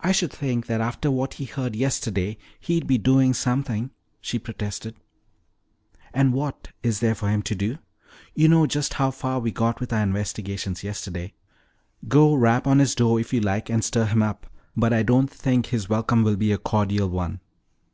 [0.00, 3.88] "I should think that after what he heard yesterday he'd be doing something,"
[4.20, 4.96] she protested.
[6.12, 7.78] "And what is there for him to do?
[8.34, 11.32] You know just how far we got with our investigations yesterday.
[12.06, 14.46] Go rap on his door if you like and stir him up.
[14.76, 17.40] But I don't think his welcome will be a cordial one."